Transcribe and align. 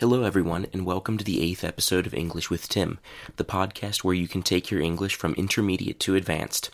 Hello, 0.00 0.22
everyone, 0.22 0.66
and 0.72 0.86
welcome 0.86 1.18
to 1.18 1.24
the 1.24 1.42
eighth 1.42 1.62
episode 1.62 2.06
of 2.06 2.14
English 2.14 2.48
with 2.48 2.70
Tim, 2.70 2.98
the 3.36 3.44
podcast 3.44 4.02
where 4.02 4.14
you 4.14 4.26
can 4.26 4.40
take 4.40 4.70
your 4.70 4.80
English 4.80 5.14
from 5.14 5.34
intermediate 5.34 6.00
to 6.00 6.14
advanced. 6.14 6.70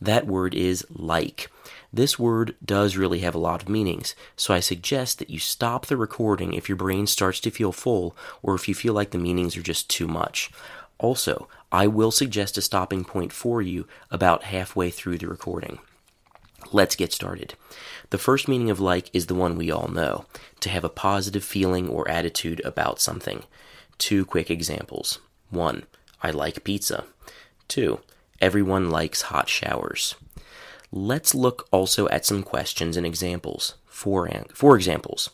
That 0.00 0.26
word 0.26 0.54
is 0.54 0.86
like. 0.90 1.50
This 1.92 2.18
word 2.18 2.54
does 2.64 2.96
really 2.96 3.20
have 3.20 3.34
a 3.34 3.38
lot 3.38 3.62
of 3.62 3.68
meanings, 3.68 4.14
so 4.36 4.54
I 4.54 4.60
suggest 4.60 5.18
that 5.18 5.30
you 5.30 5.38
stop 5.38 5.86
the 5.86 5.96
recording 5.96 6.54
if 6.54 6.68
your 6.68 6.76
brain 6.76 7.06
starts 7.06 7.40
to 7.40 7.50
feel 7.50 7.72
full 7.72 8.16
or 8.42 8.54
if 8.54 8.68
you 8.68 8.74
feel 8.74 8.94
like 8.94 9.10
the 9.10 9.18
meanings 9.18 9.56
are 9.56 9.62
just 9.62 9.90
too 9.90 10.06
much. 10.06 10.50
Also, 10.98 11.48
I 11.72 11.86
will 11.86 12.10
suggest 12.10 12.58
a 12.58 12.62
stopping 12.62 13.04
point 13.04 13.32
for 13.32 13.60
you 13.60 13.86
about 14.10 14.44
halfway 14.44 14.90
through 14.90 15.18
the 15.18 15.28
recording. 15.28 15.78
Let's 16.72 16.96
get 16.96 17.12
started. 17.12 17.54
The 18.10 18.18
first 18.18 18.46
meaning 18.46 18.70
of 18.70 18.80
like 18.80 19.10
is 19.12 19.26
the 19.26 19.34
one 19.34 19.56
we 19.56 19.70
all 19.70 19.88
know 19.88 20.26
to 20.60 20.68
have 20.68 20.84
a 20.84 20.88
positive 20.88 21.44
feeling 21.44 21.88
or 21.88 22.08
attitude 22.08 22.60
about 22.64 23.00
something. 23.00 23.42
Two 23.98 24.24
quick 24.24 24.50
examples. 24.50 25.18
One, 25.50 25.84
I 26.22 26.30
like 26.30 26.62
pizza. 26.64 27.04
Two, 27.66 28.00
everyone 28.40 28.90
likes 28.90 29.22
hot 29.22 29.48
showers. 29.48 30.14
Let's 30.92 31.34
look 31.34 31.68
also 31.70 32.08
at 32.08 32.24
some 32.24 32.42
questions 32.42 32.96
and 32.96 33.06
examples. 33.06 33.74
Four, 33.86 34.30
four 34.52 34.76
examples. 34.76 35.30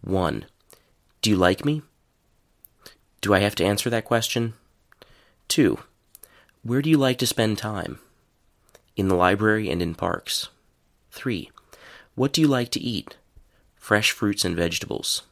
One, 0.00 0.46
do 1.22 1.30
you 1.30 1.36
like 1.36 1.64
me? 1.64 1.82
Do 3.20 3.34
I 3.34 3.40
have 3.40 3.54
to 3.56 3.64
answer 3.64 3.90
that 3.90 4.04
question? 4.04 4.54
Two, 5.48 5.80
where 6.62 6.82
do 6.82 6.90
you 6.90 6.98
like 6.98 7.18
to 7.18 7.26
spend 7.26 7.58
time? 7.58 7.98
In 8.96 9.08
the 9.08 9.14
library 9.14 9.70
and 9.70 9.80
in 9.82 9.94
parks. 9.94 10.48
3. 11.18 11.50
What 12.14 12.32
do 12.32 12.40
you 12.40 12.46
like 12.46 12.70
to 12.70 12.80
eat? 12.80 13.16
Fresh 13.74 14.12
fruits 14.12 14.44
and 14.44 14.54
vegetables. 14.54 15.22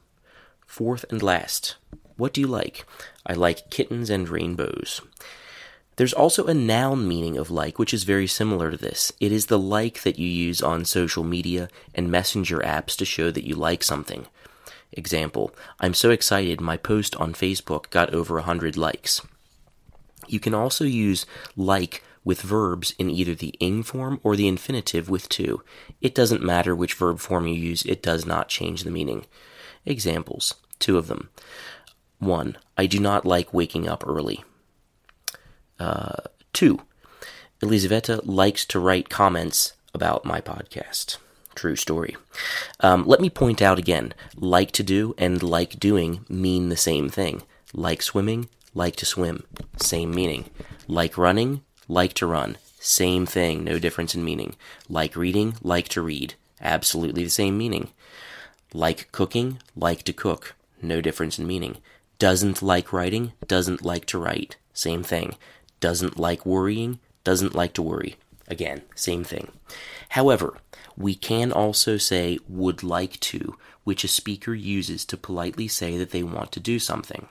Fourth 0.66 1.04
and 1.10 1.22
last. 1.22 1.76
What 2.16 2.32
do 2.32 2.40
you 2.40 2.48
like? 2.48 2.84
I 3.24 3.34
like 3.34 3.70
kittens 3.70 4.10
and 4.10 4.28
rainbows. 4.28 5.00
There's 5.94 6.12
also 6.12 6.46
a 6.46 6.54
noun 6.54 7.06
meaning 7.06 7.38
of 7.38 7.52
like, 7.52 7.78
which 7.78 7.94
is 7.94 8.02
very 8.02 8.26
similar 8.26 8.72
to 8.72 8.76
this. 8.76 9.12
It 9.20 9.30
is 9.30 9.46
the 9.46 9.60
like 9.60 10.02
that 10.02 10.18
you 10.18 10.26
use 10.26 10.60
on 10.60 10.84
social 10.84 11.22
media 11.22 11.68
and 11.94 12.10
messenger 12.10 12.58
apps 12.58 12.96
to 12.96 13.04
show 13.04 13.30
that 13.30 13.46
you 13.46 13.54
like 13.54 13.84
something. 13.84 14.26
Example, 14.92 15.54
I'm 15.78 15.94
so 15.94 16.10
excited 16.10 16.60
my 16.60 16.76
post 16.76 17.14
on 17.16 17.32
Facebook 17.32 17.90
got 17.90 18.12
over 18.12 18.34
100 18.34 18.76
likes. 18.76 19.22
You 20.26 20.40
can 20.40 20.52
also 20.52 20.84
use 20.84 21.26
like 21.56 22.02
with 22.26 22.42
verbs 22.42 22.92
in 22.98 23.08
either 23.08 23.36
the 23.36 23.54
ing 23.60 23.84
form 23.84 24.20
or 24.24 24.34
the 24.34 24.48
infinitive 24.48 25.08
with 25.08 25.28
to. 25.28 25.62
It 26.00 26.12
doesn't 26.12 26.42
matter 26.42 26.74
which 26.74 26.94
verb 26.94 27.20
form 27.20 27.46
you 27.46 27.54
use, 27.54 27.84
it 27.84 28.02
does 28.02 28.26
not 28.26 28.48
change 28.48 28.82
the 28.82 28.90
meaning. 28.90 29.26
Examples, 29.86 30.54
two 30.80 30.98
of 30.98 31.06
them. 31.06 31.30
One, 32.18 32.58
I 32.76 32.86
do 32.86 32.98
not 32.98 33.24
like 33.24 33.54
waking 33.54 33.88
up 33.88 34.02
early. 34.04 34.42
Uh, 35.78 36.16
two, 36.52 36.80
Elisaveta 37.62 38.20
likes 38.24 38.64
to 38.66 38.80
write 38.80 39.08
comments 39.08 39.74
about 39.94 40.24
my 40.24 40.40
podcast. 40.40 41.18
True 41.54 41.76
story. 41.76 42.16
Um, 42.80 43.06
let 43.06 43.20
me 43.20 43.30
point 43.30 43.62
out 43.62 43.78
again 43.78 44.14
like 44.34 44.72
to 44.72 44.82
do 44.82 45.14
and 45.16 45.42
like 45.44 45.78
doing 45.78 46.24
mean 46.28 46.70
the 46.70 46.76
same 46.76 47.08
thing. 47.08 47.42
Like 47.72 48.02
swimming, 48.02 48.48
like 48.74 48.96
to 48.96 49.06
swim. 49.06 49.44
Same 49.76 50.10
meaning. 50.10 50.46
Like 50.88 51.16
running, 51.16 51.62
like 51.88 52.14
to 52.14 52.26
run. 52.26 52.58
Same 52.78 53.26
thing, 53.26 53.64
no 53.64 53.78
difference 53.78 54.14
in 54.14 54.24
meaning. 54.24 54.54
Like 54.88 55.16
reading, 55.16 55.56
like 55.62 55.88
to 55.88 56.02
read. 56.02 56.34
Absolutely 56.60 57.24
the 57.24 57.30
same 57.30 57.58
meaning. 57.58 57.90
Like 58.72 59.10
cooking, 59.12 59.58
like 59.74 60.02
to 60.04 60.12
cook. 60.12 60.54
No 60.82 61.00
difference 61.00 61.38
in 61.38 61.46
meaning. 61.46 61.78
Doesn't 62.18 62.62
like 62.62 62.92
writing, 62.92 63.32
doesn't 63.46 63.84
like 63.84 64.06
to 64.06 64.18
write. 64.18 64.56
Same 64.72 65.02
thing. 65.02 65.36
Doesn't 65.80 66.18
like 66.18 66.46
worrying, 66.46 66.98
doesn't 67.24 67.54
like 67.54 67.72
to 67.74 67.82
worry. 67.82 68.16
Again, 68.48 68.82
same 68.94 69.24
thing. 69.24 69.52
However, 70.10 70.58
we 70.96 71.14
can 71.14 71.52
also 71.52 71.96
say 71.96 72.38
would 72.48 72.82
like 72.82 73.18
to, 73.20 73.56
which 73.84 74.04
a 74.04 74.08
speaker 74.08 74.54
uses 74.54 75.04
to 75.06 75.16
politely 75.16 75.68
say 75.68 75.98
that 75.98 76.10
they 76.10 76.22
want 76.22 76.52
to 76.52 76.60
do 76.60 76.78
something. 76.78 77.28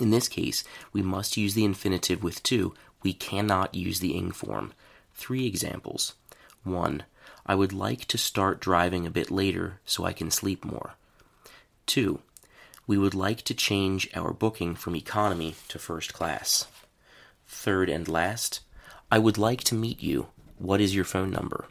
In 0.00 0.10
this 0.10 0.28
case, 0.28 0.64
we 0.92 1.02
must 1.02 1.36
use 1.36 1.54
the 1.54 1.64
infinitive 1.64 2.22
with 2.22 2.42
to, 2.44 2.74
we 3.02 3.12
cannot 3.12 3.74
use 3.74 4.00
the 4.00 4.16
ing 4.16 4.30
form. 4.30 4.72
Three 5.14 5.46
examples. 5.46 6.14
1. 6.64 7.02
I 7.46 7.54
would 7.54 7.72
like 7.72 8.04
to 8.06 8.18
start 8.18 8.60
driving 8.60 9.06
a 9.06 9.10
bit 9.10 9.30
later 9.30 9.80
so 9.84 10.04
I 10.04 10.12
can 10.12 10.30
sleep 10.30 10.64
more. 10.64 10.94
2. 11.86 12.20
We 12.86 12.98
would 12.98 13.14
like 13.14 13.42
to 13.42 13.54
change 13.54 14.08
our 14.14 14.32
booking 14.32 14.74
from 14.74 14.96
economy 14.96 15.54
to 15.68 15.78
first 15.78 16.12
class. 16.12 16.66
Third 17.46 17.88
and 17.88 18.08
last, 18.08 18.60
I 19.10 19.18
would 19.18 19.38
like 19.38 19.64
to 19.64 19.74
meet 19.74 20.02
you. 20.02 20.28
What 20.58 20.80
is 20.80 20.94
your 20.94 21.04
phone 21.04 21.30
number? 21.30 21.66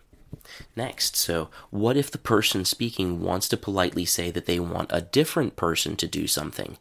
Next, 0.76 1.16
so 1.16 1.50
what 1.70 1.98
if 1.98 2.12
the 2.12 2.18
person 2.18 2.66
speaking 2.66 3.22
wants 3.22 3.48
to 3.50 3.58
politely 3.58 4.06
say 4.06 4.32
that 4.32 4.46
they 4.46 4.60
want 4.60 4.92
a 4.92 5.02
different 5.02 5.56
person 5.56 5.96
to 5.98 6.08
do 6.08 6.28
something? 6.28 6.78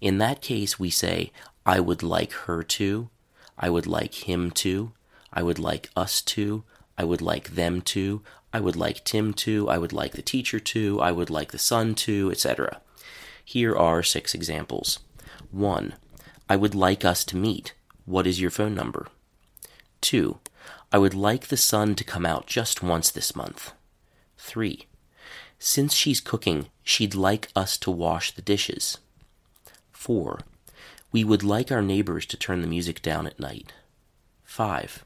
In 0.00 0.18
that 0.18 0.42
case, 0.42 0.78
we 0.78 0.90
say, 0.90 1.32
I 1.66 1.80
would 1.80 2.02
like 2.02 2.32
her 2.32 2.62
to, 2.62 3.10
I 3.58 3.70
would 3.70 3.86
like 3.86 4.28
him 4.28 4.50
to. 4.52 4.92
I 5.32 5.42
would 5.42 5.58
like 5.58 5.90
us 5.96 6.22
to. 6.22 6.64
I 6.96 7.04
would 7.04 7.20
like 7.20 7.50
them 7.50 7.82
to. 7.82 8.22
I 8.52 8.60
would 8.60 8.76
like 8.76 9.04
Tim 9.04 9.34
to. 9.34 9.68
I 9.68 9.78
would 9.78 9.92
like 9.92 10.12
the 10.12 10.22
teacher 10.22 10.58
to. 10.60 11.00
I 11.00 11.12
would 11.12 11.30
like 11.30 11.52
the 11.52 11.58
son 11.58 11.94
to, 11.96 12.30
etc. 12.30 12.80
Here 13.44 13.74
are 13.76 14.02
six 14.02 14.34
examples. 14.34 15.00
1. 15.50 15.94
I 16.48 16.56
would 16.56 16.74
like 16.74 17.04
us 17.04 17.24
to 17.24 17.36
meet. 17.36 17.74
What 18.04 18.26
is 18.26 18.40
your 18.40 18.50
phone 18.50 18.74
number? 18.74 19.08
2. 20.00 20.38
I 20.92 20.98
would 20.98 21.14
like 21.14 21.48
the 21.48 21.56
sun 21.56 21.94
to 21.96 22.04
come 22.04 22.24
out 22.24 22.46
just 22.46 22.82
once 22.82 23.10
this 23.10 23.36
month. 23.36 23.72
3. 24.38 24.86
Since 25.58 25.94
she's 25.94 26.20
cooking, 26.20 26.68
she'd 26.82 27.14
like 27.14 27.48
us 27.56 27.76
to 27.78 27.90
wash 27.90 28.32
the 28.32 28.42
dishes. 28.42 28.98
4. 29.92 30.40
We 31.10 31.24
would 31.24 31.42
like 31.42 31.72
our 31.72 31.80
neighbors 31.80 32.26
to 32.26 32.36
turn 32.36 32.60
the 32.60 32.66
music 32.66 33.00
down 33.00 33.26
at 33.26 33.40
night. 33.40 33.72
5. 34.44 35.04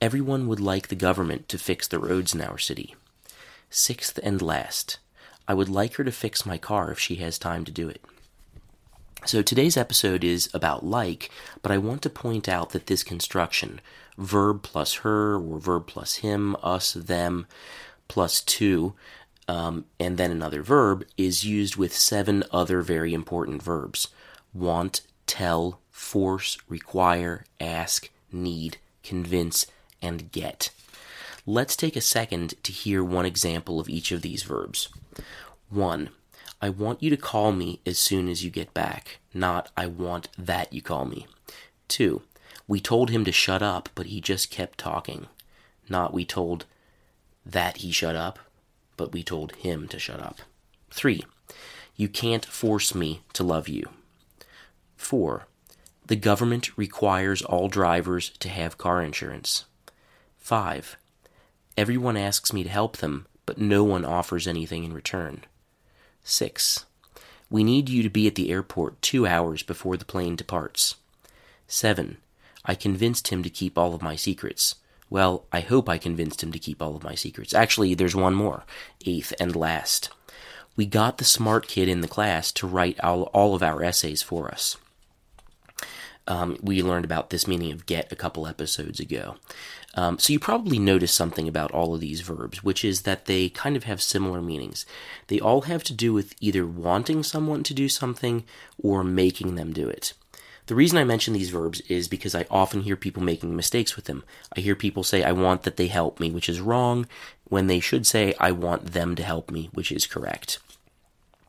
Everyone 0.00 0.46
would 0.48 0.60
like 0.60 0.88
the 0.88 0.94
government 0.94 1.48
to 1.48 1.58
fix 1.58 1.88
the 1.88 1.98
roads 1.98 2.34
in 2.34 2.42
our 2.42 2.58
city. 2.58 2.94
Sixth 3.70 4.18
and 4.22 4.42
last, 4.42 4.98
I 5.48 5.54
would 5.54 5.68
like 5.70 5.94
her 5.94 6.04
to 6.04 6.12
fix 6.12 6.44
my 6.44 6.58
car 6.58 6.90
if 6.90 6.98
she 6.98 7.16
has 7.16 7.38
time 7.38 7.64
to 7.64 7.72
do 7.72 7.88
it. 7.88 8.02
So 9.24 9.40
today's 9.40 9.78
episode 9.78 10.22
is 10.22 10.50
about 10.52 10.84
like, 10.84 11.30
but 11.62 11.72
I 11.72 11.78
want 11.78 12.02
to 12.02 12.10
point 12.10 12.46
out 12.46 12.70
that 12.70 12.86
this 12.86 13.02
construction, 13.02 13.80
verb 14.18 14.62
plus 14.62 14.94
her, 14.96 15.36
or 15.36 15.58
verb 15.58 15.86
plus 15.86 16.16
him, 16.16 16.54
us, 16.62 16.92
them, 16.92 17.46
to, 18.08 18.92
um, 19.48 19.86
and 19.98 20.18
then 20.18 20.30
another 20.30 20.62
verb, 20.62 21.06
is 21.16 21.44
used 21.44 21.76
with 21.76 21.96
seven 21.96 22.44
other 22.52 22.82
very 22.82 23.14
important 23.14 23.62
verbs 23.62 24.08
want, 24.54 25.00
tell, 25.26 25.80
force, 25.90 26.58
require, 26.68 27.44
ask, 27.60 28.10
need, 28.32 28.78
convince, 29.02 29.66
and 30.02 30.30
get. 30.32 30.70
Let's 31.46 31.76
take 31.76 31.96
a 31.96 32.00
second 32.00 32.54
to 32.62 32.72
hear 32.72 33.04
one 33.04 33.26
example 33.26 33.78
of 33.78 33.88
each 33.88 34.12
of 34.12 34.22
these 34.22 34.42
verbs. 34.42 34.88
1. 35.68 36.08
I 36.62 36.68
want 36.70 37.02
you 37.02 37.10
to 37.10 37.16
call 37.16 37.52
me 37.52 37.80
as 37.84 37.98
soon 37.98 38.28
as 38.28 38.42
you 38.42 38.50
get 38.50 38.72
back, 38.72 39.18
not 39.34 39.70
I 39.76 39.86
want 39.86 40.28
that 40.38 40.72
you 40.72 40.80
call 40.80 41.04
me. 41.04 41.26
2. 41.88 42.22
We 42.66 42.80
told 42.80 43.10
him 43.10 43.24
to 43.26 43.32
shut 43.32 43.62
up, 43.62 43.90
but 43.94 44.06
he 44.06 44.20
just 44.20 44.50
kept 44.50 44.78
talking. 44.78 45.26
Not 45.88 46.14
we 46.14 46.24
told 46.24 46.64
that 47.44 47.78
he 47.78 47.92
shut 47.92 48.16
up, 48.16 48.38
but 48.96 49.12
we 49.12 49.22
told 49.22 49.52
him 49.56 49.86
to 49.88 49.98
shut 49.98 50.20
up. 50.20 50.38
3. 50.90 51.22
You 51.96 52.08
can't 52.08 52.46
force 52.46 52.94
me 52.94 53.20
to 53.34 53.44
love 53.44 53.68
you. 53.68 53.88
4. 55.04 55.46
The 56.06 56.16
government 56.16 56.76
requires 56.76 57.42
all 57.42 57.68
drivers 57.68 58.30
to 58.40 58.48
have 58.48 58.78
car 58.78 59.02
insurance. 59.02 59.64
5. 60.38 60.96
Everyone 61.76 62.16
asks 62.16 62.52
me 62.52 62.62
to 62.62 62.68
help 62.68 62.98
them, 62.98 63.26
but 63.46 63.58
no 63.58 63.84
one 63.84 64.04
offers 64.04 64.46
anything 64.46 64.84
in 64.84 64.92
return. 64.92 65.44
6. 66.22 66.84
We 67.50 67.64
need 67.64 67.88
you 67.88 68.02
to 68.02 68.10
be 68.10 68.26
at 68.26 68.34
the 68.34 68.50
airport 68.50 69.00
two 69.02 69.26
hours 69.26 69.62
before 69.62 69.96
the 69.96 70.04
plane 70.04 70.36
departs. 70.36 70.96
7. 71.66 72.18
I 72.64 72.74
convinced 72.74 73.28
him 73.28 73.42
to 73.42 73.50
keep 73.50 73.76
all 73.76 73.94
of 73.94 74.02
my 74.02 74.16
secrets. 74.16 74.76
Well, 75.10 75.44
I 75.52 75.60
hope 75.60 75.88
I 75.88 75.98
convinced 75.98 76.42
him 76.42 76.52
to 76.52 76.58
keep 76.58 76.80
all 76.80 76.96
of 76.96 77.04
my 77.04 77.14
secrets. 77.14 77.54
Actually, 77.54 77.94
there's 77.94 78.16
one 78.16 78.34
more. 78.34 78.64
Eighth 79.04 79.34
and 79.38 79.54
last. 79.54 80.10
We 80.76 80.86
got 80.86 81.18
the 81.18 81.24
smart 81.24 81.68
kid 81.68 81.88
in 81.88 82.00
the 82.00 82.08
class 82.08 82.50
to 82.52 82.66
write 82.66 82.98
all, 83.00 83.24
all 83.34 83.54
of 83.54 83.62
our 83.62 83.82
essays 83.82 84.22
for 84.22 84.50
us. 84.50 84.76
Um, 86.26 86.56
we 86.62 86.82
learned 86.82 87.04
about 87.04 87.30
this 87.30 87.46
meaning 87.46 87.72
of 87.72 87.86
get 87.86 88.10
a 88.10 88.16
couple 88.16 88.46
episodes 88.46 88.98
ago. 88.98 89.36
Um, 89.94 90.18
so 90.18 90.32
you 90.32 90.40
probably 90.40 90.78
noticed 90.78 91.14
something 91.14 91.46
about 91.46 91.70
all 91.70 91.94
of 91.94 92.00
these 92.00 92.22
verbs, 92.22 92.64
which 92.64 92.84
is 92.84 93.02
that 93.02 93.26
they 93.26 93.48
kind 93.48 93.76
of 93.76 93.84
have 93.84 94.02
similar 94.02 94.40
meanings. 94.40 94.86
They 95.28 95.38
all 95.38 95.62
have 95.62 95.84
to 95.84 95.92
do 95.92 96.12
with 96.12 96.34
either 96.40 96.66
wanting 96.66 97.22
someone 97.22 97.62
to 97.64 97.74
do 97.74 97.88
something 97.88 98.44
or 98.82 99.04
making 99.04 99.54
them 99.54 99.72
do 99.72 99.88
it. 99.88 100.14
The 100.66 100.74
reason 100.74 100.96
I 100.96 101.04
mention 101.04 101.34
these 101.34 101.50
verbs 101.50 101.82
is 101.82 102.08
because 102.08 102.34
I 102.34 102.46
often 102.50 102.80
hear 102.80 102.96
people 102.96 103.22
making 103.22 103.54
mistakes 103.54 103.96
with 103.96 104.06
them. 104.06 104.24
I 104.56 104.60
hear 104.60 104.74
people 104.74 105.04
say, 105.04 105.22
I 105.22 105.32
want 105.32 105.62
that 105.64 105.76
they 105.76 105.88
help 105.88 106.18
me, 106.18 106.30
which 106.30 106.48
is 106.48 106.60
wrong, 106.60 107.06
when 107.44 107.66
they 107.66 107.80
should 107.80 108.06
say, 108.06 108.34
I 108.40 108.50
want 108.50 108.92
them 108.92 109.14
to 109.16 109.22
help 109.22 109.50
me, 109.50 109.68
which 109.74 109.92
is 109.92 110.06
correct. 110.06 110.58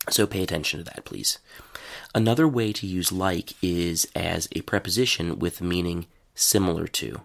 So 0.09 0.27
pay 0.27 0.43
attention 0.43 0.79
to 0.79 0.83
that, 0.85 1.05
please. 1.05 1.39
Another 2.13 2.47
way 2.47 2.71
to 2.73 2.87
use 2.87 3.11
like 3.11 3.53
is 3.61 4.07
as 4.15 4.47
a 4.55 4.61
preposition 4.61 5.39
with 5.39 5.61
meaning 5.61 6.05
similar 6.33 6.87
to. 6.87 7.21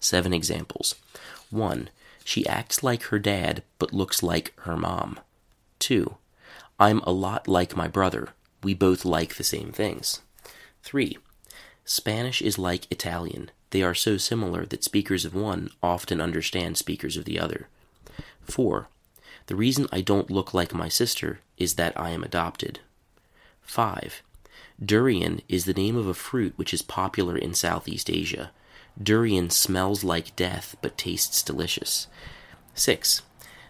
Seven 0.00 0.32
examples. 0.32 0.94
1. 1.50 1.90
She 2.24 2.46
acts 2.46 2.82
like 2.82 3.04
her 3.04 3.18
dad, 3.18 3.62
but 3.78 3.92
looks 3.92 4.22
like 4.22 4.52
her 4.60 4.76
mom. 4.76 5.18
2. 5.80 6.16
I'm 6.78 7.00
a 7.00 7.12
lot 7.12 7.46
like 7.48 7.76
my 7.76 7.88
brother. 7.88 8.30
We 8.62 8.74
both 8.74 9.04
like 9.04 9.34
the 9.34 9.44
same 9.44 9.72
things. 9.72 10.20
3. 10.82 11.18
Spanish 11.84 12.40
is 12.40 12.58
like 12.58 12.90
Italian. 12.90 13.50
They 13.70 13.82
are 13.82 13.94
so 13.94 14.16
similar 14.16 14.66
that 14.66 14.84
speakers 14.84 15.24
of 15.24 15.34
one 15.34 15.70
often 15.82 16.20
understand 16.20 16.76
speakers 16.76 17.16
of 17.16 17.24
the 17.24 17.38
other. 17.38 17.68
4. 18.42 18.88
The 19.46 19.56
reason 19.56 19.86
I 19.92 20.00
don't 20.00 20.30
look 20.30 20.54
like 20.54 20.74
my 20.74 20.88
sister 20.88 21.40
is 21.56 21.74
that 21.74 21.98
I 21.98 22.10
am 22.10 22.22
adopted. 22.22 22.80
5. 23.62 24.22
Durian 24.84 25.40
is 25.48 25.64
the 25.64 25.74
name 25.74 25.96
of 25.96 26.06
a 26.06 26.14
fruit 26.14 26.54
which 26.56 26.74
is 26.74 26.82
popular 26.82 27.36
in 27.36 27.54
Southeast 27.54 28.10
Asia. 28.10 28.50
Durian 29.00 29.50
smells 29.50 30.04
like 30.04 30.36
death 30.36 30.76
but 30.82 30.98
tastes 30.98 31.42
delicious. 31.42 32.08
6. 32.74 33.22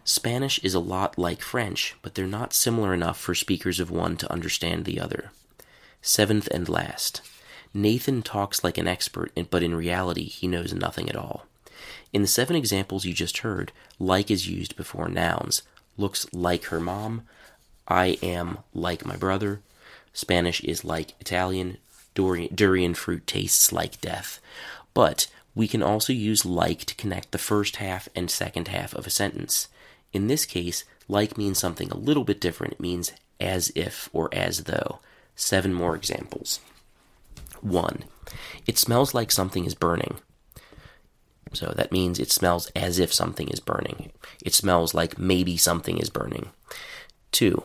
Spanish 0.04 0.58
is 0.60 0.74
a 0.74 0.80
lot 0.80 1.16
like 1.16 1.40
French, 1.40 1.94
but 2.02 2.14
they're 2.14 2.26
not 2.26 2.52
similar 2.52 2.92
enough 2.92 3.18
for 3.18 3.34
speakers 3.34 3.78
of 3.78 3.90
one 3.90 4.16
to 4.16 4.32
understand 4.32 4.84
the 4.84 4.98
other. 4.98 5.30
Seventh 6.00 6.48
and 6.50 6.68
last. 6.68 7.22
Nathan 7.72 8.22
talks 8.22 8.64
like 8.64 8.78
an 8.78 8.88
expert, 8.88 9.32
but 9.50 9.62
in 9.62 9.74
reality, 9.74 10.24
he 10.24 10.48
knows 10.48 10.74
nothing 10.74 11.08
at 11.08 11.16
all. 11.16 11.46
In 12.12 12.22
the 12.22 12.28
seven 12.28 12.56
examples 12.56 13.04
you 13.04 13.14
just 13.14 13.38
heard, 13.38 13.72
like 13.98 14.30
is 14.30 14.48
used 14.48 14.76
before 14.76 15.08
nouns. 15.08 15.62
Looks 15.96 16.26
like 16.32 16.64
her 16.64 16.80
mom. 16.80 17.22
I 17.88 18.18
am 18.22 18.58
like 18.74 19.06
my 19.06 19.16
brother. 19.16 19.60
Spanish 20.12 20.60
is 20.62 20.84
like 20.84 21.14
Italian. 21.20 21.78
Durian, 22.14 22.54
durian 22.54 22.94
fruit 22.94 23.26
tastes 23.26 23.72
like 23.72 24.00
death. 24.02 24.38
But 24.92 25.26
we 25.54 25.66
can 25.66 25.82
also 25.82 26.12
use 26.12 26.44
like 26.44 26.84
to 26.84 26.94
connect 26.94 27.30
the 27.30 27.38
first 27.38 27.76
half 27.76 28.08
and 28.14 28.30
second 28.30 28.68
half 28.68 28.94
of 28.94 29.06
a 29.06 29.10
sentence. 29.10 29.68
In 30.12 30.26
this 30.26 30.44
case, 30.44 30.84
like 31.08 31.38
means 31.38 31.58
something 31.58 31.90
a 31.90 31.96
little 31.96 32.24
bit 32.24 32.40
different. 32.40 32.74
It 32.74 32.80
means 32.80 33.12
as 33.40 33.72
if 33.74 34.10
or 34.12 34.28
as 34.32 34.64
though. 34.64 35.00
Seven 35.34 35.72
more 35.72 35.96
examples. 35.96 36.60
1. 37.62 38.04
It 38.66 38.76
smells 38.76 39.14
like 39.14 39.30
something 39.30 39.64
is 39.64 39.74
burning. 39.74 40.18
So 41.52 41.72
that 41.76 41.92
means 41.92 42.18
it 42.18 42.30
smells 42.30 42.70
as 42.74 42.98
if 42.98 43.12
something 43.12 43.48
is 43.48 43.60
burning. 43.60 44.12
It 44.44 44.54
smells 44.54 44.94
like 44.94 45.18
maybe 45.18 45.56
something 45.56 45.98
is 45.98 46.10
burning. 46.10 46.50
2. 47.32 47.62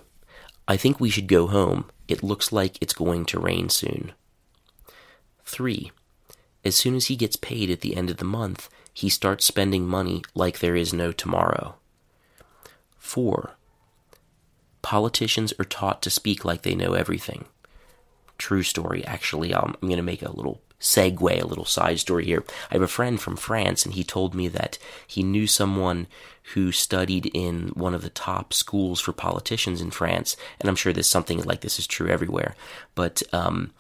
I 0.68 0.78
think 0.78 1.00
we 1.00 1.10
should 1.10 1.28
go 1.28 1.48
home. 1.48 1.90
It 2.08 2.24
looks 2.24 2.52
like 2.52 2.78
it's 2.82 2.94
going 2.94 3.26
to 3.26 3.40
rain 3.40 3.70
soon. 3.70 4.14
3. 5.46 5.92
As 6.66 6.76
soon 6.76 6.96
as 6.96 7.08
he 7.08 7.16
gets 7.16 7.38
paid 7.38 7.70
at 7.70 7.82
the 7.82 7.96
end 7.96 8.10
of 8.10 8.18
the 8.18 8.26
month, 8.26 8.70
he 8.94 9.10
starts 9.10 9.46
spending 9.46 9.88
money 9.88 10.22
like 10.36 10.60
there 10.60 10.76
is 10.76 10.94
no 10.94 11.12
tomorrow. 11.12 11.76
4. 12.98 13.52
Politicians 14.82 15.54
are 15.60 15.66
taught 15.66 16.02
to 16.02 16.10
speak 16.10 16.44
like 16.44 16.64
they 16.64 16.76
know 16.76 16.94
everything 16.94 17.46
true 18.38 18.64
story, 18.64 19.06
actually. 19.06 19.54
Um, 19.54 19.76
I'm 19.82 19.88
going 19.88 19.98
to 19.98 20.04
make 20.04 20.22
a 20.22 20.32
little 20.32 20.62
segue, 20.80 21.42
a 21.42 21.48
little 21.48 21.66
side 21.66 22.00
story 22.00 22.26
here. 22.26 22.44
I 22.70 22.76
have 22.76 22.82
a 22.82 22.88
friend 22.88 23.20
from 23.20 23.36
France, 23.36 23.86
and 23.86 23.94
he 23.94 24.04
told 24.04 24.36
me 24.36 24.48
that 24.50 24.78
he 25.06 25.24
knew 25.24 25.48
someone 25.48 26.08
who 26.54 26.72
studied 26.72 27.26
in 27.34 27.70
one 27.70 27.94
of 27.94 28.04
the 28.04 28.10
top 28.10 28.54
schools 28.54 29.00
for 29.00 29.12
politicians 29.12 29.82
in 29.82 29.92
France, 29.92 30.38
and 30.60 30.70
I'm 30.70 30.76
sure 30.76 30.94
there's 30.94 31.10
something 31.10 31.44
like 31.44 31.62
this 31.62 31.80
is 31.80 31.88
true 31.88 32.08
everywhere. 32.08 32.56
But 32.96 33.24
um, 33.34 33.72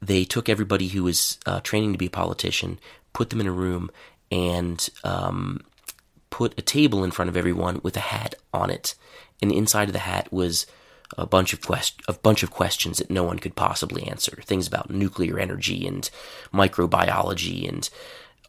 they 0.00 0.24
took 0.24 0.48
everybody 0.48 0.88
who 0.88 1.04
was 1.04 1.38
uh, 1.46 1.60
training 1.60 1.92
to 1.92 1.98
be 1.98 2.06
a 2.06 2.10
politician, 2.10 2.78
put 3.12 3.30
them 3.30 3.40
in 3.40 3.46
a 3.46 3.52
room, 3.52 3.90
and 4.30 4.88
um, 5.04 5.62
put 6.30 6.58
a 6.58 6.62
table 6.62 7.04
in 7.04 7.10
front 7.10 7.30
of 7.30 7.36
everyone 7.36 7.80
with 7.82 7.96
a 7.96 8.00
hat 8.00 8.34
on 8.52 8.70
it, 8.70 8.94
and 9.40 9.50
inside 9.50 9.88
of 9.88 9.94
the 9.94 10.00
hat 10.00 10.32
was 10.32 10.66
a 11.16 11.26
bunch 11.26 11.52
of 11.52 11.60
quest- 11.62 12.02
a 12.06 12.12
bunch 12.12 12.42
of 12.42 12.50
questions 12.50 12.98
that 12.98 13.10
no 13.10 13.24
one 13.24 13.38
could 13.38 13.56
possibly 13.56 14.04
answer. 14.04 14.42
Things 14.44 14.66
about 14.66 14.90
nuclear 14.90 15.38
energy 15.38 15.86
and 15.86 16.08
microbiology 16.52 17.68
and 17.68 17.88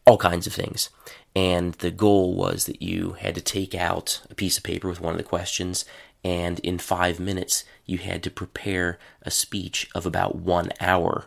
all 0.06 0.18
kinds 0.18 0.46
of 0.46 0.52
things. 0.52 0.90
And 1.34 1.74
the 1.74 1.90
goal 1.90 2.34
was 2.34 2.66
that 2.66 2.82
you 2.82 3.12
had 3.12 3.34
to 3.36 3.40
take 3.40 3.74
out 3.74 4.20
a 4.30 4.34
piece 4.34 4.58
of 4.58 4.64
paper 4.64 4.88
with 4.88 5.00
one 5.00 5.14
of 5.14 5.18
the 5.18 5.24
questions, 5.24 5.84
and 6.24 6.58
in 6.60 6.78
five 6.78 7.20
minutes 7.20 7.64
you 7.86 7.98
had 7.98 8.22
to 8.24 8.30
prepare 8.30 8.98
a 9.22 9.30
speech 9.30 9.88
of 9.94 10.06
about 10.06 10.36
one 10.36 10.70
hour. 10.80 11.26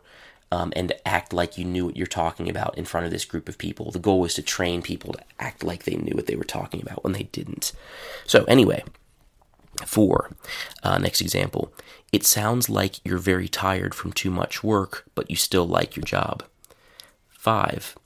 Um, 0.51 0.71
and 0.75 0.93
act 1.03 1.33
like 1.33 1.57
you 1.57 1.65
knew 1.65 1.87
what 1.87 1.97
you're 1.97 2.05
talking 2.05 2.47
about 2.47 2.77
in 2.77 2.85
front 2.85 3.07
of 3.07 3.11
this 3.11 3.25
group 3.25 3.49
of 3.49 3.57
people. 3.57 3.89
The 3.89 3.97
goal 3.97 4.19
was 4.19 4.35
to 4.35 4.43
train 4.43 4.83
people 4.83 5.13
to 5.13 5.23
act 5.39 5.63
like 5.63 5.83
they 5.83 5.95
knew 5.95 6.13
what 6.13 6.27
they 6.27 6.35
were 6.35 6.43
talking 6.43 6.79
about 6.79 7.03
when 7.03 7.13
they 7.13 7.23
didn't. 7.23 7.71
So, 8.27 8.43
anyway, 8.43 8.83
Four, 9.85 10.31
uh, 10.83 10.97
next 10.97 11.21
example. 11.21 11.73
It 12.11 12.25
sounds 12.25 12.69
like 12.69 13.03
you're 13.03 13.17
very 13.17 13.47
tired 13.47 13.95
from 13.95 14.13
too 14.13 14.29
much 14.29 14.63
work, 14.63 15.05
but 15.15 15.29
you 15.29 15.35
still 15.35 15.67
like 15.67 15.95
your 15.95 16.03
job. 16.03 16.43
Five, 17.31 17.97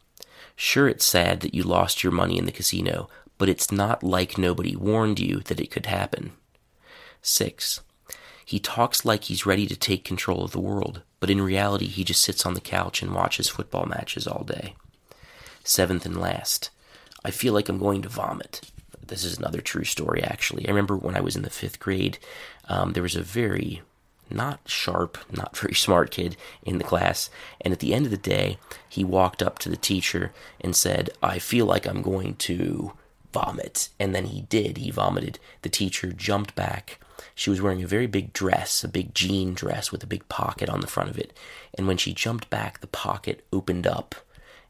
sure, 0.56 0.88
it's 0.88 1.06
sad 1.06 1.42
that 1.42 1.54
you 1.54 1.64
lost 1.64 2.04
your 2.04 2.14
money 2.14 2.38
in 2.38 2.46
the 2.46 2.52
casino, 2.52 3.10
but 3.38 3.50
it's 3.50 3.72
not 3.72 4.04
like 4.04 4.38
nobody 4.38 4.76
warned 4.76 5.20
you 5.20 5.42
that 5.42 5.60
it 5.60 5.72
could 5.72 5.86
happen. 5.88 6.32
Six, 7.22 7.82
he 8.46 8.60
talks 8.60 9.04
like 9.04 9.26
he's 9.26 9.46
ready 9.46 9.68
to 9.68 9.76
take 9.76 10.06
control 10.06 10.44
of 10.44 10.52
the 10.52 10.60
world, 10.60 11.02
but 11.20 11.30
in 11.30 11.42
reality, 11.42 11.88
he 11.88 12.06
just 12.06 12.22
sits 12.22 12.46
on 12.46 12.54
the 12.54 12.62
couch 12.62 13.02
and 13.02 13.14
watches 13.14 13.50
football 13.50 13.86
matches 13.86 14.26
all 14.26 14.46
day. 14.46 14.76
Seventh 15.66 16.06
and 16.06 16.18
last, 16.18 16.70
I 17.26 17.32
feel 17.32 17.54
like 17.54 17.68
I'm 17.68 17.78
going 17.78 18.02
to 18.04 18.10
vomit 18.10 18.62
this 19.08 19.24
is 19.24 19.38
another 19.38 19.62
true 19.62 19.84
story, 19.84 20.24
actually. 20.24 20.66
I 20.68 20.72
remember 20.72 20.96
when 20.96 21.16
I 21.16 21.22
was 21.22 21.36
in 21.36 21.44
the 21.44 21.50
fifth 21.50 21.80
grade, 21.80 22.18
um, 22.68 22.94
there 22.94 23.04
was 23.04 23.16
a 23.16 23.22
very 23.22 23.82
not 24.30 24.60
sharp, 24.66 25.18
not 25.32 25.56
very 25.58 25.74
smart 25.74 26.12
kid 26.12 26.36
in 26.64 26.78
the 26.78 26.84
class. 26.84 27.30
And 27.62 27.74
at 27.74 27.80
the 27.80 27.94
end 27.94 28.06
of 28.06 28.12
the 28.12 28.18
day, 28.18 28.58
he 28.88 29.04
walked 29.04 29.42
up 29.42 29.60
to 29.60 29.70
the 29.70 29.78
teacher 29.78 30.32
and 30.62 30.76
said, 30.76 31.10
I 31.22 31.40
feel 31.40 31.66
like 31.66 31.86
I'm 31.86 32.02
going 32.02 32.36
to 32.36 32.94
vomit. 33.34 33.90
And 34.00 34.14
then 34.14 34.26
he 34.26 34.42
did. 34.42 34.78
He 34.78 34.92
vomited. 34.92 35.40
The 35.62 35.70
teacher 35.70 36.12
jumped 36.12 36.56
back. 36.56 37.00
She 37.36 37.50
was 37.50 37.62
wearing 37.62 37.84
a 37.84 37.88
very 37.88 38.08
big 38.08 38.34
dress, 38.34 38.84
a 38.84 38.88
big 38.88 39.14
jean 39.14 39.54
dress 39.54 39.92
with 39.92 40.04
a 40.04 40.08
big 40.08 40.28
pocket 40.28 40.70
on 40.70 40.82
the 40.82 40.88
front 40.88 41.10
of 41.10 41.18
it. 41.18 41.38
And 41.78 41.88
when 41.88 41.98
she 41.98 42.14
jumped 42.14 42.50
back, 42.50 42.80
the 42.80 42.88
pocket 42.88 43.46
opened 43.54 43.86
up 43.86 44.16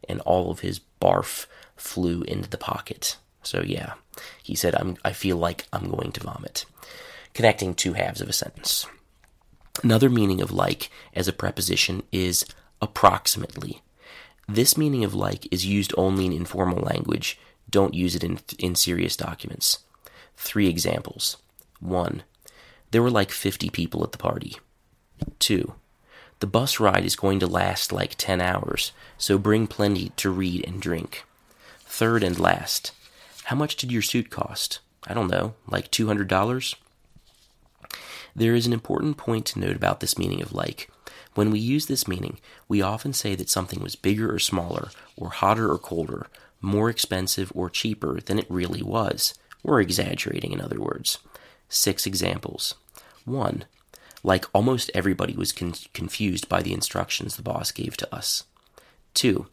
and 0.07 0.21
all 0.21 0.51
of 0.51 0.59
his 0.59 0.79
barf 1.01 1.45
flew 1.75 2.23
into 2.23 2.49
the 2.49 2.57
pocket. 2.57 3.17
So 3.47 3.61
yeah, 3.61 3.93
he 4.43 4.55
said, 4.55 4.75
I'm, 4.75 4.97
I 5.05 5.13
feel 5.13 5.37
like 5.37 5.65
I'm 5.71 5.89
going 5.89 6.11
to 6.11 6.19
vomit. 6.21 6.65
Connecting 7.33 7.73
two 7.73 7.93
halves 7.93 8.19
of 8.19 8.27
a 8.27 8.33
sentence. 8.33 8.85
Another 9.83 10.09
meaning 10.09 10.41
of 10.41 10.51
like 10.51 10.89
as 11.13 11.27
a 11.27 11.33
preposition 11.33 12.03
is 12.11 12.45
approximately. 12.81 13.81
This 14.49 14.77
meaning 14.77 15.03
of 15.03 15.13
like 15.13 15.47
is 15.51 15.65
used 15.65 15.93
only 15.97 16.25
in 16.25 16.33
informal 16.33 16.83
language. 16.83 17.39
Don't 17.69 17.93
use 17.93 18.15
it 18.15 18.23
in, 18.23 18.39
in 18.59 18.75
serious 18.75 19.15
documents. 19.15 19.79
Three 20.35 20.67
examples. 20.67 21.37
One, 21.79 22.23
there 22.91 23.01
were 23.01 23.11
like 23.11 23.31
50 23.31 23.69
people 23.69 24.03
at 24.03 24.11
the 24.11 24.17
party. 24.17 24.57
Two, 25.39 25.75
the 26.39 26.47
bus 26.47 26.79
ride 26.79 27.05
is 27.05 27.15
going 27.15 27.39
to 27.39 27.47
last 27.47 27.91
like 27.91 28.15
10 28.15 28.41
hours, 28.41 28.91
so 29.17 29.37
bring 29.37 29.67
plenty 29.67 30.09
to 30.17 30.29
read 30.29 30.65
and 30.67 30.81
drink. 30.81 31.25
Third 31.79 32.23
and 32.23 32.39
last, 32.39 32.91
how 33.47 33.55
much 33.55 33.77
did 33.77 33.93
your 33.93 34.01
suit 34.01 34.29
cost? 34.29 34.79
I 35.05 35.13
don't 35.13 35.31
know, 35.31 35.53
like 35.69 35.89
$200? 35.89 36.75
There 38.35 38.53
is 38.53 38.67
an 38.67 38.73
important 38.73 39.15
point 39.15 39.45
to 39.45 39.59
note 39.59 39.77
about 39.77 40.01
this 40.01 40.17
meaning 40.17 40.41
of 40.41 40.51
like. 40.51 40.91
When 41.33 41.49
we 41.49 41.57
use 41.57 41.85
this 41.85 42.09
meaning, 42.09 42.41
we 42.67 42.81
often 42.81 43.13
say 43.13 43.35
that 43.35 43.49
something 43.49 43.81
was 43.81 43.95
bigger 43.95 44.33
or 44.33 44.39
smaller, 44.39 44.89
or 45.15 45.29
hotter 45.29 45.71
or 45.71 45.77
colder, 45.77 46.27
more 46.59 46.89
expensive 46.89 47.49
or 47.55 47.69
cheaper 47.69 48.19
than 48.19 48.37
it 48.37 48.51
really 48.51 48.83
was. 48.83 49.33
We're 49.63 49.79
exaggerating, 49.79 50.51
in 50.51 50.59
other 50.59 50.81
words. 50.81 51.19
Six 51.69 52.05
examples. 52.05 52.75
1. 53.23 53.63
Like 54.23 54.43
almost 54.53 54.91
everybody 54.93 55.37
was 55.37 55.53
con- 55.53 55.73
confused 55.93 56.49
by 56.49 56.61
the 56.61 56.73
instructions 56.73 57.37
the 57.37 57.43
boss 57.43 57.71
gave 57.71 57.95
to 57.95 58.13
us. 58.13 58.43
2. 59.13 59.47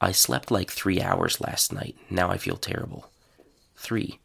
I 0.00 0.12
slept 0.12 0.50
like 0.50 0.70
three 0.70 1.02
hours 1.02 1.38
last 1.38 1.70
night. 1.70 1.96
Now 2.08 2.30
I 2.30 2.38
feel 2.38 2.56
terrible. 2.56 3.10
3. 3.76 4.18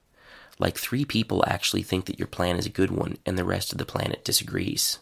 Like 0.60 0.78
three 0.78 1.06
people 1.06 1.44
actually 1.48 1.84
think 1.84 2.06
that 2.06 2.20
your 2.20 2.28
plan 2.28 2.58
is 2.58 2.66
a 2.66 2.70
good 2.70 2.92
one 2.92 3.18
and 3.26 3.38
the 3.38 3.46
rest 3.46 3.72
of 3.72 3.78
the 3.78 3.86
planet 3.86 4.24
disagrees. 4.24 5.00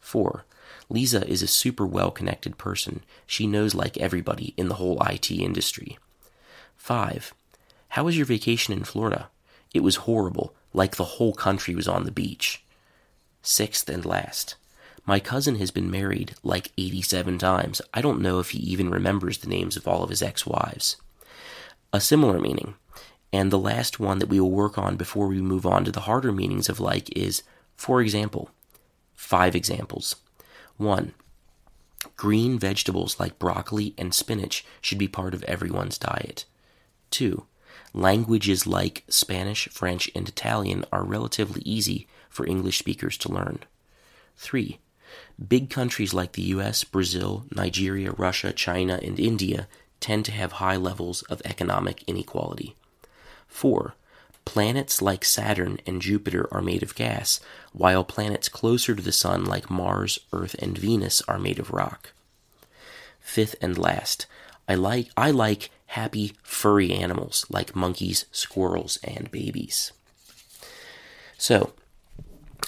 4. 0.00 0.44
Lisa 0.88 1.26
is 1.28 1.42
a 1.42 1.48
super 1.48 1.86
well 1.86 2.10
connected 2.10 2.58
person. 2.58 3.02
She 3.26 3.46
knows 3.46 3.74
like 3.74 3.96
everybody 3.98 4.54
in 4.56 4.68
the 4.68 4.74
whole 4.76 5.00
IT 5.02 5.30
industry. 5.30 5.98
5. 6.76 7.34
How 7.90 8.04
was 8.04 8.16
your 8.16 8.26
vacation 8.26 8.72
in 8.72 8.84
Florida? 8.84 9.28
It 9.72 9.82
was 9.82 9.96
horrible, 9.96 10.54
like 10.72 10.96
the 10.96 11.04
whole 11.04 11.34
country 11.34 11.74
was 11.74 11.88
on 11.88 12.04
the 12.04 12.12
beach. 12.12 12.64
Sixth 13.42 13.88
and 13.88 14.04
last. 14.04 14.56
My 15.04 15.20
cousin 15.20 15.56
has 15.56 15.70
been 15.70 15.90
married 15.90 16.34
like 16.42 16.72
87 16.76 17.38
times. 17.38 17.80
I 17.94 18.00
don't 18.00 18.20
know 18.20 18.40
if 18.40 18.50
he 18.50 18.58
even 18.58 18.90
remembers 18.90 19.38
the 19.38 19.48
names 19.48 19.76
of 19.76 19.86
all 19.86 20.02
of 20.02 20.10
his 20.10 20.22
ex 20.22 20.44
wives. 20.44 20.96
A 21.92 22.00
similar 22.00 22.40
meaning, 22.40 22.74
and 23.36 23.50
the 23.50 23.58
last 23.58 24.00
one 24.00 24.18
that 24.18 24.30
we 24.30 24.40
will 24.40 24.50
work 24.50 24.78
on 24.78 24.96
before 24.96 25.26
we 25.26 25.42
move 25.42 25.66
on 25.66 25.84
to 25.84 25.92
the 25.92 26.08
harder 26.08 26.32
meanings 26.32 26.70
of 26.70 26.80
like 26.80 27.14
is, 27.14 27.42
for 27.76 28.00
example, 28.00 28.48
five 29.14 29.54
examples. 29.54 30.16
One, 30.78 31.12
green 32.16 32.58
vegetables 32.58 33.20
like 33.20 33.38
broccoli 33.38 33.92
and 33.98 34.14
spinach 34.14 34.64
should 34.80 34.96
be 34.96 35.06
part 35.06 35.34
of 35.34 35.42
everyone's 35.44 35.98
diet. 35.98 36.46
Two, 37.10 37.44
languages 37.92 38.66
like 38.66 39.04
Spanish, 39.08 39.68
French, 39.68 40.10
and 40.14 40.26
Italian 40.26 40.86
are 40.90 41.04
relatively 41.04 41.60
easy 41.66 42.08
for 42.30 42.46
English 42.46 42.78
speakers 42.78 43.18
to 43.18 43.30
learn. 43.30 43.58
Three, 44.38 44.78
big 45.46 45.68
countries 45.68 46.14
like 46.14 46.32
the 46.32 46.54
US, 46.56 46.84
Brazil, 46.84 47.44
Nigeria, 47.54 48.12
Russia, 48.12 48.54
China, 48.54 48.98
and 49.02 49.20
India 49.20 49.68
tend 50.00 50.24
to 50.24 50.32
have 50.32 50.52
high 50.52 50.76
levels 50.76 51.20
of 51.24 51.42
economic 51.44 52.02
inequality. 52.06 52.74
Four, 53.48 53.94
planets 54.44 55.02
like 55.02 55.24
Saturn 55.24 55.78
and 55.86 56.00
Jupiter 56.00 56.48
are 56.52 56.62
made 56.62 56.82
of 56.82 56.94
gas, 56.94 57.40
while 57.72 58.04
planets 58.04 58.48
closer 58.48 58.94
to 58.94 59.02
the 59.02 59.12
Sun 59.12 59.44
like 59.44 59.70
Mars, 59.70 60.18
Earth, 60.32 60.54
and 60.58 60.76
Venus 60.78 61.22
are 61.28 61.38
made 61.38 61.58
of 61.58 61.72
rock. 61.72 62.12
Fifth 63.20 63.56
and 63.60 63.76
last, 63.76 64.26
I 64.68 64.74
like 64.74 65.10
I 65.16 65.30
like 65.30 65.70
happy 65.86 66.34
furry 66.42 66.92
animals 66.92 67.46
like 67.48 67.76
monkeys, 67.76 68.26
squirrels, 68.30 68.98
and 69.04 69.30
babies. 69.30 69.92
So, 71.38 71.72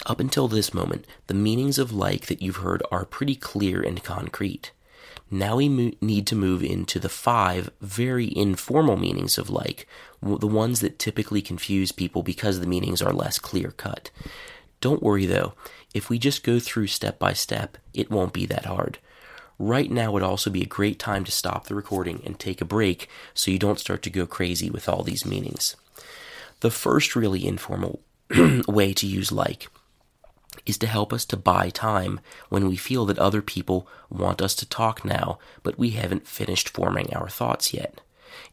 up 0.05 0.19
until 0.19 0.47
this 0.47 0.73
moment, 0.73 1.05
the 1.27 1.33
meanings 1.33 1.77
of 1.77 1.91
like 1.91 2.27
that 2.27 2.41
you've 2.41 2.57
heard 2.57 2.83
are 2.91 3.05
pretty 3.05 3.35
clear 3.35 3.81
and 3.81 4.03
concrete. 4.03 4.71
Now 5.31 5.57
we 5.57 5.69
mo- 5.69 5.91
need 6.01 6.25
to 6.27 6.35
move 6.35 6.63
into 6.63 6.99
the 6.99 7.09
five 7.09 7.69
very 7.81 8.35
informal 8.35 8.97
meanings 8.97 9.37
of 9.37 9.49
like, 9.49 9.87
the 10.21 10.47
ones 10.47 10.79
that 10.81 10.99
typically 10.99 11.41
confuse 11.41 11.91
people 11.91 12.23
because 12.23 12.59
the 12.59 12.67
meanings 12.67 13.01
are 13.01 13.13
less 13.13 13.39
clear 13.39 13.71
cut. 13.71 14.09
Don't 14.81 15.03
worry 15.03 15.25
though, 15.25 15.53
if 15.93 16.09
we 16.09 16.19
just 16.19 16.43
go 16.43 16.59
through 16.59 16.87
step 16.87 17.19
by 17.19 17.33
step, 17.33 17.77
it 17.93 18.11
won't 18.11 18.33
be 18.33 18.45
that 18.47 18.65
hard. 18.65 18.99
Right 19.57 19.91
now 19.91 20.11
would 20.11 20.23
also 20.23 20.49
be 20.49 20.61
a 20.61 20.67
great 20.67 20.99
time 20.99 21.25
to 21.25 21.31
stop 21.31 21.65
the 21.65 21.75
recording 21.75 22.21
and 22.25 22.39
take 22.39 22.61
a 22.61 22.65
break 22.65 23.09
so 23.33 23.51
you 23.51 23.59
don't 23.59 23.79
start 23.79 24.01
to 24.03 24.09
go 24.09 24.25
crazy 24.25 24.69
with 24.69 24.87
all 24.87 25.03
these 25.03 25.25
meanings. 25.25 25.75
The 26.61 26.71
first 26.71 27.15
really 27.15 27.45
informal 27.45 27.99
way 28.67 28.93
to 28.93 29.05
use 29.07 29.31
like 29.31 29.67
is 30.69 30.77
to 30.77 30.87
help 30.87 31.11
us 31.11 31.25
to 31.25 31.37
buy 31.37 31.69
time 31.69 32.19
when 32.49 32.67
we 32.67 32.77
feel 32.77 33.05
that 33.05 33.19
other 33.19 33.41
people 33.41 33.87
want 34.09 34.41
us 34.41 34.55
to 34.55 34.69
talk 34.69 35.03
now, 35.03 35.39
but 35.63 35.77
we 35.79 35.91
haven't 35.91 36.27
finished 36.27 36.69
forming 36.69 37.13
our 37.13 37.27
thoughts 37.27 37.73
yet. 37.73 38.01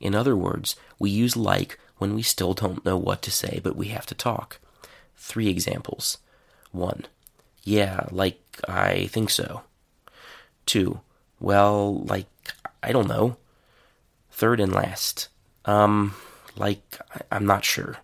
In 0.01 0.15
other 0.15 0.37
words, 0.37 0.77
we 0.99 1.11
use 1.11 1.37
like 1.37 1.79
when 1.99 2.15
we 2.15 2.23
still 2.23 2.55
don't 2.55 2.85
know 2.85 2.97
what 2.97 3.23
to 3.23 3.31
say, 3.31 3.61
but 3.63 3.77
we 3.77 3.89
have 3.89 4.07
to 4.07 4.15
talk. 4.15 4.59
Three 5.17 5.49
examples. 5.49 6.19
1. 6.73 7.07
Yeah, 7.65 8.07
like, 8.11 8.41
I 8.69 9.07
think 9.07 9.31
so. 9.31 9.63
2. 10.67 11.01
Well, 11.41 12.03
like, 12.05 12.27
I 12.83 12.93
don't 12.93 13.09
know. 13.09 13.37
Third 14.31 14.61
and 14.61 14.73
last. 14.73 15.29
Um, 15.65 16.15
like, 16.57 16.99
I'm 17.33 17.47
not 17.47 17.65
sure. 17.65 17.99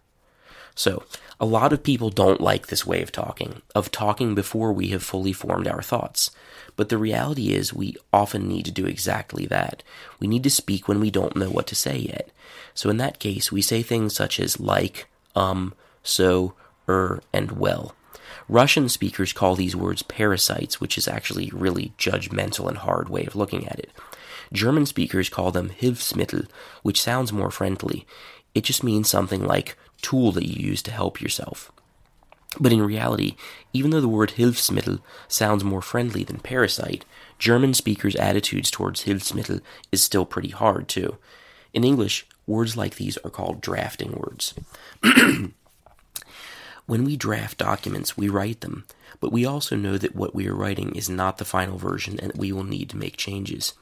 So, 0.75 1.05
a 1.39 1.47
lot 1.47 1.73
of 1.73 1.83
people 1.83 2.11
don't 2.11 2.41
like 2.41 2.69
this 2.69 2.87
way 2.87 3.03
of 3.03 3.13
talking, 3.13 3.63
of 3.75 3.91
talking 3.91 4.35
before 4.35 4.73
we 4.73 4.89
have 4.89 5.03
fully 5.03 5.33
formed 5.33 5.69
our 5.69 5.83
thoughts. 5.83 6.31
But 6.77 6.89
the 6.89 6.99
reality 6.99 7.53
is, 7.53 7.75
we 7.75 7.97
often 8.13 8.49
need 8.49 8.65
to 8.67 8.71
do 8.71 8.87
exactly 8.87 9.47
that. 9.47 9.83
We 10.21 10.27
need 10.27 10.45
to 10.45 10.51
speak 10.51 10.89
when 10.89 11.01
we 11.01 11.11
don't 11.11 11.37
know 11.37 11.51
what 11.51 11.67
to 11.69 11.75
say 11.75 11.99
yet. 11.99 12.31
So, 12.75 12.89
in 12.91 12.97
that 12.99 13.19
case, 13.19 13.53
we 13.53 13.61
say 13.61 13.83
things 13.83 14.15
such 14.15 14.41
as 14.41 14.61
like, 14.61 15.09
um, 15.35 15.75
so, 16.03 16.55
er, 16.89 17.21
and 17.33 17.53
well. 17.53 17.95
Russian 18.49 18.89
speakers 18.89 19.33
call 19.33 19.55
these 19.55 19.77
words 19.77 20.03
parasites, 20.03 20.81
which 20.81 20.97
is 20.99 21.09
actually 21.09 21.51
really 21.53 21.93
judgmental 21.99 22.69
and 22.69 22.79
hard 22.79 23.09
way 23.09 23.25
of 23.25 23.37
looking 23.37 23.67
at 23.69 23.79
it. 23.79 23.91
German 24.53 24.87
speakers 24.87 25.29
call 25.29 25.51
them 25.51 25.71
Hilfsmittel, 25.71 26.49
which 26.83 27.01
sounds 27.01 27.33
more 27.33 27.51
friendly. 27.51 28.07
It 28.55 28.65
just 28.65 28.83
means 28.83 29.09
something 29.09 29.45
like 29.45 29.77
tool 30.03 30.33
that 30.33 30.47
you 30.47 30.69
use 30.69 30.83
to 30.83 30.91
help 30.91 31.21
yourself. 31.21 31.73
But 32.61 32.73
in 32.73 32.83
reality, 32.83 33.37
even 33.73 33.91
though 33.91 34.01
the 34.01 34.09
word 34.09 34.33
Hilfsmittel 34.33 35.01
sounds 35.27 35.65
more 35.65 35.81
friendly 35.81 36.23
than 36.23 36.39
parasite, 36.41 37.05
German 37.39 37.73
speakers' 37.73 38.17
attitudes 38.17 38.71
towards 38.71 39.05
Hilfsmittel 39.05 39.63
is 39.91 40.05
still 40.05 40.27
pretty 40.27 40.51
hard 40.51 40.87
too. 40.89 41.17
In 41.73 41.85
English, 41.85 42.27
words 42.47 42.77
like 42.77 42.97
these 42.97 43.17
are 43.19 43.31
called 43.31 43.63
drafting 43.63 44.13
words. 44.13 44.55
when 46.87 47.05
we 47.05 47.17
draft 47.17 47.57
documents, 47.57 48.17
we 48.17 48.29
write 48.29 48.61
them, 48.61 48.85
but 49.21 49.33
we 49.33 49.47
also 49.47 49.75
know 49.75 49.97
that 49.97 50.15
what 50.15 50.35
we 50.35 50.47
are 50.47 50.55
writing 50.55 50.95
is 50.95 51.09
not 51.09 51.39
the 51.39 51.47
final 51.47 51.79
version 51.79 52.21
and 52.21 52.33
that 52.33 52.39
we 52.39 52.53
will 52.53 52.65
need 52.65 52.91
to 52.91 52.99
make 52.99 53.17
changes. 53.17 53.73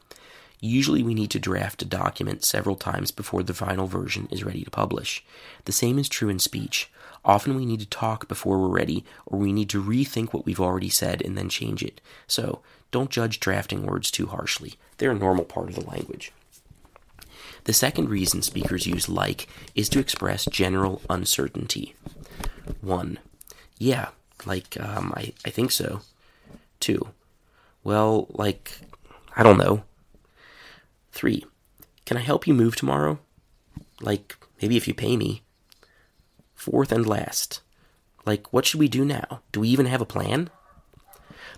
Usually, 0.60 1.02
we 1.02 1.14
need 1.14 1.30
to 1.30 1.38
draft 1.38 1.80
a 1.82 1.86
document 1.86 2.44
several 2.44 2.76
times 2.76 3.10
before 3.10 3.42
the 3.42 3.54
final 3.54 3.86
version 3.86 4.28
is 4.30 4.44
ready 4.44 4.62
to 4.62 4.70
publish. 4.70 5.24
The 5.64 5.72
same 5.72 5.98
is 5.98 6.08
true 6.08 6.28
in 6.28 6.38
speech. 6.38 6.90
Often 7.24 7.56
we 7.56 7.66
need 7.66 7.80
to 7.80 7.88
talk 7.88 8.28
before 8.28 8.58
we're 8.58 8.68
ready, 8.68 9.04
or 9.26 9.38
we 9.38 9.52
need 9.52 9.70
to 9.70 9.82
rethink 9.82 10.32
what 10.32 10.44
we've 10.44 10.60
already 10.60 10.90
said 10.90 11.22
and 11.22 11.36
then 11.36 11.48
change 11.48 11.82
it. 11.82 12.00
So, 12.26 12.60
don't 12.90 13.10
judge 13.10 13.40
drafting 13.40 13.86
words 13.86 14.10
too 14.10 14.26
harshly. 14.26 14.74
They're 14.98 15.12
a 15.12 15.18
normal 15.18 15.44
part 15.44 15.68
of 15.68 15.76
the 15.76 15.88
language. 15.88 16.32
The 17.64 17.72
second 17.72 18.08
reason 18.08 18.42
speakers 18.42 18.86
use 18.86 19.08
like 19.08 19.48
is 19.74 19.88
to 19.90 19.98
express 19.98 20.46
general 20.46 21.02
uncertainty. 21.08 21.94
1. 22.80 23.18
Yeah, 23.78 24.08
like, 24.46 24.78
um, 24.80 25.12
I, 25.16 25.32
I 25.44 25.50
think 25.50 25.70
so. 25.70 26.00
2. 26.80 27.08
Well, 27.84 28.26
like, 28.30 28.80
I 29.36 29.42
don't 29.42 29.58
know. 29.58 29.84
Three, 31.12 31.44
can 32.06 32.16
I 32.16 32.20
help 32.20 32.46
you 32.46 32.54
move 32.54 32.76
tomorrow? 32.76 33.18
Like, 34.00 34.36
maybe 34.60 34.76
if 34.76 34.88
you 34.88 34.94
pay 34.94 35.16
me. 35.16 35.42
Fourth 36.54 36.92
and 36.92 37.06
last, 37.06 37.60
like, 38.26 38.52
what 38.52 38.66
should 38.66 38.80
we 38.80 38.88
do 38.88 39.04
now? 39.04 39.40
Do 39.52 39.60
we 39.60 39.68
even 39.68 39.86
have 39.86 40.00
a 40.00 40.06
plan? 40.06 40.50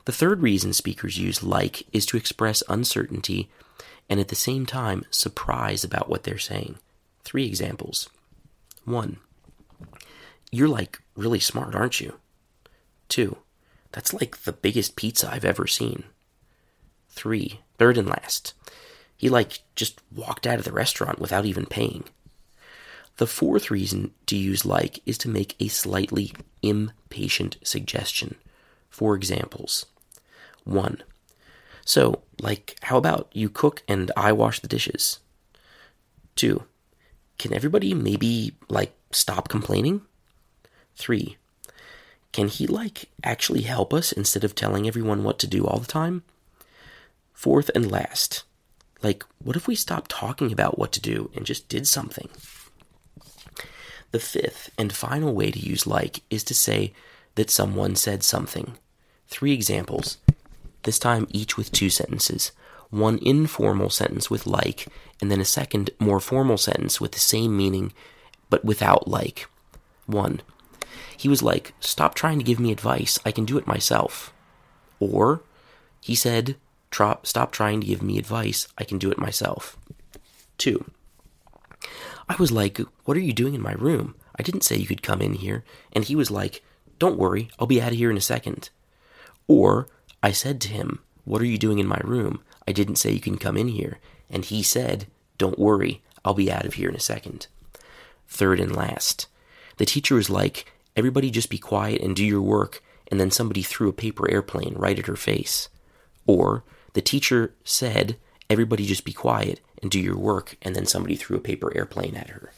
The 0.05 0.13
third 0.13 0.43
reason 0.43 0.73
speakers 0.73 1.19
use 1.19 1.43
like 1.43 1.87
is 1.93 2.07
to 2.07 2.17
express 2.17 2.63
uncertainty 2.69 3.51
and 4.09 4.19
at 4.21 4.29
the 4.29 4.35
same 4.35 4.67
time 4.67 5.05
surprise 5.11 5.85
about 5.85 6.09
what 6.09 6.25
they're 6.25 6.39
saying. 6.39 6.77
Three 7.25 7.47
examples. 7.47 8.09
One, 8.85 9.19
you're 10.51 10.69
like 10.69 11.01
really 11.17 11.41
smart, 11.41 11.75
aren't 11.75 12.01
you? 12.01 12.15
Two, 13.09 13.39
that's 13.93 14.13
like 14.13 14.39
the 14.39 14.53
biggest 14.53 14.97
pizza 14.97 15.33
I've 15.33 15.45
ever 15.45 15.67
seen. 15.67 16.05
Three, 17.11 17.61
third 17.79 17.97
and 17.97 18.09
last, 18.09 18.55
he 19.23 19.29
like 19.29 19.61
just 19.77 20.01
walked 20.13 20.49
out 20.49 20.59
of 20.59 20.65
the 20.65 20.73
restaurant 20.73 21.21
without 21.21 21.47
even 21.47 21.65
paying. 21.65 22.03
The 23.19 23.27
fourth 23.29 23.71
reason 23.71 24.11
to 24.27 24.37
use 24.37 24.67
like 24.67 24.99
is 25.07 25.17
to 25.19 25.29
make 25.29 25.55
a 25.61 25.69
slightly 25.69 26.33
impatient 26.61 27.57
suggestion. 27.63 28.35
Four 28.91 29.15
examples. 29.15 29.87
1. 30.65 31.03
So, 31.85 32.23
like, 32.41 32.77
how 32.83 32.99
about 32.99 33.31
you 33.33 33.49
cook 33.49 33.85
and 33.87 34.11
I 34.17 34.33
wash 34.33 34.59
the 34.59 34.69
dishes? 34.69 35.21
2. 36.37 36.65
Can 37.39 37.53
everybody 37.53 37.95
maybe, 37.95 38.57
like, 38.69 38.93
stop 39.13 39.49
complaining? 39.49 40.03
3. 40.97 41.37
can 42.33 42.49
he, 42.49 42.67
like, 42.67 43.09
actually 43.23 43.63
help 43.63 43.93
us 43.95 44.13
instead 44.13 44.45
of 44.45 44.55
telling 44.55 44.87
everyone 44.87 45.23
what 45.25 45.39
to 45.41 45.47
do 45.47 45.67
all 45.67 45.79
the 45.79 45.87
time? 45.87 46.23
Fourth 47.33 47.71
and 47.75 47.91
last, 47.91 48.45
like, 49.03 49.25
what 49.43 49.57
if 49.57 49.67
we 49.67 49.75
stopped 49.75 50.11
talking 50.11 50.53
about 50.53 50.79
what 50.79 50.93
to 50.93 51.01
do 51.01 51.31
and 51.35 51.47
just 51.47 51.69
did 51.69 51.87
something? 51.87 52.29
The 54.13 54.21
fifth 54.21 54.71
and 54.77 54.93
final 54.93 55.35
way 55.35 55.51
to 55.51 55.59
use 55.59 55.87
like 55.87 56.23
is 56.31 56.45
to 56.45 56.55
say 56.55 56.93
that 57.35 57.51
someone 57.51 57.97
said 57.97 58.23
something. 58.23 58.77
Three 59.29 59.53
examples, 59.53 60.19
this 60.83 60.99
time 60.99 61.27
each 61.31 61.57
with 61.57 61.73
two 61.73 61.91
sentences. 61.91 62.53
One 62.91 63.19
informal 63.23 63.89
sentence 63.89 64.31
with 64.31 64.47
like, 64.47 64.87
and 65.21 65.31
then 65.31 65.41
a 65.41 65.47
second, 65.47 65.91
more 65.99 66.21
formal 66.21 66.59
sentence 66.59 67.01
with 67.01 67.13
the 67.13 67.21
same 67.21 67.57
meaning 67.57 67.93
but 68.51 68.65
without 68.67 69.09
like. 69.09 69.47
1. 70.07 70.43
He 71.17 71.29
was 71.29 71.43
like, 71.43 71.73
Stop 71.81 72.15
trying 72.15 72.39
to 72.39 72.45
give 72.45 72.61
me 72.61 72.71
advice, 72.71 73.19
I 73.25 73.33
can 73.33 73.47
do 73.47 73.57
it 73.57 73.67
myself. 73.67 74.33
Or, 75.01 75.41
he 76.03 76.15
said, 76.15 76.57
Stop 76.93 77.53
trying 77.53 77.81
to 77.81 77.87
give 77.87 78.03
me 78.03 78.19
advice, 78.19 78.69
I 78.79 78.85
can 78.85 78.99
do 78.99 79.11
it 79.11 79.19
myself. 79.19 79.77
2. 80.59 80.85
I 82.29 82.37
was 82.39 82.53
like, 82.53 82.79
What 83.05 83.17
are 83.17 83.21
you 83.21 83.33
doing 83.33 83.55
in 83.55 83.63
my 83.63 83.73
room? 83.73 84.15
I 84.39 84.43
didn't 84.43 84.63
say 84.63 84.77
you 84.77 84.87
could 84.87 85.03
come 85.03 85.21
in 85.21 85.35
here. 85.35 85.65
And 85.93 86.05
he 86.05 86.17
was 86.17 86.31
like, 86.31 86.63
Don't 86.99 87.19
worry, 87.19 87.51
I'll 87.59 87.67
be 87.67 87.81
out 87.83 87.93
of 87.93 87.99
here 87.99 88.11
in 88.11 88.17
a 88.17 88.21
second. 88.21 88.71
Or, 89.49 89.89
I 90.23 90.33
said 90.33 90.61
to 90.63 90.69
him, 90.69 91.01
What 91.25 91.43
are 91.43 91.47
you 91.47 91.59
doing 91.59 91.79
in 91.79 91.87
my 91.87 92.01
room? 92.05 92.43
I 92.67 92.73
didn't 92.73 92.97
say 92.97 93.11
you 93.11 93.21
can 93.21 93.39
come 93.39 93.57
in 93.57 93.69
here. 93.69 93.99
And 94.31 94.45
he 94.45 94.63
said, 94.63 95.07
Don't 95.39 95.59
worry, 95.59 96.03
I'll 96.25 96.35
be 96.35 96.53
out 96.53 96.67
of 96.67 96.75
here 96.75 96.89
in 96.89 96.97
a 96.97 97.01
second. 97.01 97.49
Third 98.29 98.61
and 98.61 98.75
last. 98.75 99.27
The 99.79 99.87
teacher 99.87 100.15
was 100.15 100.31
like, 100.31 100.73
Everybody 100.95 101.31
just 101.31 101.51
be 101.51 101.59
quiet 101.59 102.03
and 102.03 102.15
do 102.15 102.25
your 102.25 102.43
work, 102.43 102.83
and 103.11 103.19
then 103.19 103.31
somebody 103.31 103.63
threw 103.63 103.89
a 103.89 103.95
paper 103.95 104.31
airplane 104.31 104.75
right 104.77 104.99
at 104.99 105.07
her 105.07 105.17
face. 105.17 105.69
Or, 106.27 106.65
the 106.93 107.03
teacher 107.03 107.55
said, 107.65 108.17
Everybody 108.51 108.85
just 108.85 109.05
be 109.05 109.13
quiet 109.13 109.61
and 109.81 109.91
do 109.91 109.99
your 109.99 110.19
work, 110.19 110.57
and 110.61 110.77
then 110.77 110.87
somebody 110.87 111.17
threw 111.17 111.37
a 111.37 111.41
paper 111.41 111.75
airplane 111.77 112.15
at 112.17 112.31
her. 112.31 112.53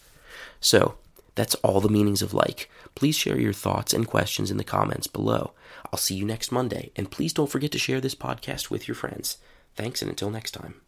So, 0.60 0.96
that's 1.34 1.54
all 1.56 1.80
the 1.80 1.88
meanings 1.88 2.22
of 2.22 2.34
like. 2.34 2.70
Please 2.94 3.16
share 3.16 3.38
your 3.38 3.52
thoughts 3.52 3.92
and 3.92 4.06
questions 4.06 4.50
in 4.50 4.56
the 4.56 4.64
comments 4.64 5.06
below. 5.06 5.52
I'll 5.92 5.98
see 5.98 6.14
you 6.14 6.24
next 6.24 6.52
Monday, 6.52 6.90
and 6.96 7.10
please 7.10 7.32
don't 7.32 7.50
forget 7.50 7.72
to 7.72 7.78
share 7.78 8.00
this 8.00 8.14
podcast 8.14 8.70
with 8.70 8.88
your 8.88 8.94
friends. 8.94 9.38
Thanks, 9.76 10.02
and 10.02 10.10
until 10.10 10.30
next 10.30 10.52
time. 10.52 10.83